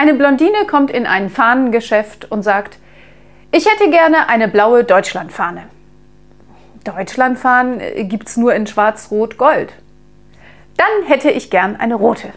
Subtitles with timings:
[0.00, 2.78] Eine Blondine kommt in ein Fahnengeschäft und sagt,
[3.52, 5.64] ich hätte gerne eine blaue Deutschlandfahne.
[6.84, 9.74] Deutschlandfahnen äh, gibt's nur in Schwarz, Rot, Gold.
[10.78, 12.28] Dann hätte ich gern eine rote.